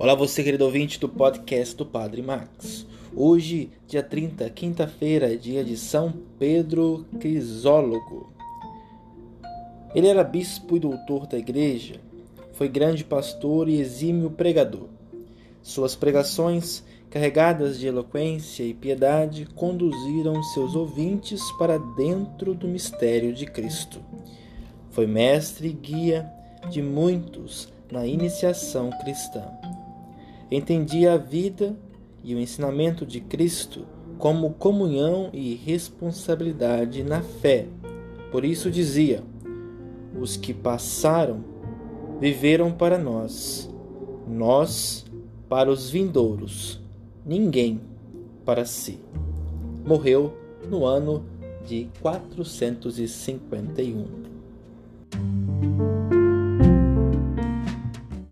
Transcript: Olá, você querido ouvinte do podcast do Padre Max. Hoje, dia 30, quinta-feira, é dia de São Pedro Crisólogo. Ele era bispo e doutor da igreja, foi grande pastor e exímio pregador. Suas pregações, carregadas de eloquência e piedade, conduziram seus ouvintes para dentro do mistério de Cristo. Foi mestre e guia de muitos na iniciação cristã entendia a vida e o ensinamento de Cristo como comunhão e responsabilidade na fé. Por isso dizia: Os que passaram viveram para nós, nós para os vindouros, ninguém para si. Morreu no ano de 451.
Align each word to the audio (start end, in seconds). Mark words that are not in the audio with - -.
Olá, 0.00 0.14
você 0.14 0.44
querido 0.44 0.64
ouvinte 0.64 1.00
do 1.00 1.08
podcast 1.08 1.74
do 1.74 1.84
Padre 1.84 2.22
Max. 2.22 2.86
Hoje, 3.16 3.72
dia 3.84 4.00
30, 4.00 4.48
quinta-feira, 4.50 5.34
é 5.34 5.36
dia 5.36 5.64
de 5.64 5.76
São 5.76 6.14
Pedro 6.38 7.04
Crisólogo. 7.18 8.32
Ele 9.92 10.06
era 10.06 10.22
bispo 10.22 10.76
e 10.76 10.78
doutor 10.78 11.26
da 11.26 11.36
igreja, 11.36 12.00
foi 12.52 12.68
grande 12.68 13.02
pastor 13.02 13.68
e 13.68 13.80
exímio 13.80 14.30
pregador. 14.30 14.86
Suas 15.60 15.96
pregações, 15.96 16.84
carregadas 17.10 17.76
de 17.76 17.88
eloquência 17.88 18.62
e 18.62 18.72
piedade, 18.72 19.46
conduziram 19.46 20.40
seus 20.44 20.76
ouvintes 20.76 21.42
para 21.58 21.76
dentro 21.76 22.54
do 22.54 22.68
mistério 22.68 23.34
de 23.34 23.46
Cristo. 23.46 24.00
Foi 24.90 25.08
mestre 25.08 25.66
e 25.66 25.72
guia 25.72 26.32
de 26.70 26.80
muitos 26.80 27.68
na 27.90 28.06
iniciação 28.06 28.90
cristã 29.00 29.42
entendia 30.50 31.14
a 31.14 31.16
vida 31.16 31.74
e 32.22 32.34
o 32.34 32.38
ensinamento 32.38 33.06
de 33.06 33.20
Cristo 33.20 33.86
como 34.18 34.54
comunhão 34.54 35.30
e 35.32 35.54
responsabilidade 35.54 37.02
na 37.02 37.22
fé. 37.22 37.66
Por 38.30 38.44
isso 38.44 38.70
dizia: 38.70 39.22
Os 40.18 40.36
que 40.36 40.52
passaram 40.52 41.42
viveram 42.20 42.70
para 42.72 42.98
nós, 42.98 43.70
nós 44.26 45.06
para 45.48 45.70
os 45.70 45.88
vindouros, 45.88 46.80
ninguém 47.24 47.80
para 48.44 48.64
si. 48.64 48.98
Morreu 49.86 50.34
no 50.68 50.84
ano 50.84 51.24
de 51.64 51.88
451. 52.00 54.37